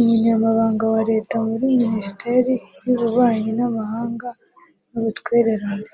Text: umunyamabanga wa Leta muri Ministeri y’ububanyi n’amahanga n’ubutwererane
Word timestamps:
umunyamabanga 0.00 0.84
wa 0.94 1.00
Leta 1.10 1.34
muri 1.48 1.66
Ministeri 1.84 2.54
y’ububanyi 2.84 3.50
n’amahanga 3.58 4.28
n’ubutwererane 4.90 5.90